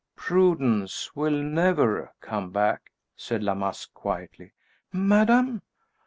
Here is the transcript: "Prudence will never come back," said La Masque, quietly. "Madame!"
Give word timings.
"Prudence 0.15 1.15
will 1.15 1.43
never 1.43 2.11
come 2.21 2.49
back," 2.49 2.91
said 3.15 3.43
La 3.43 3.53
Masque, 3.53 3.93
quietly. 3.93 4.51
"Madame!" 4.91 5.61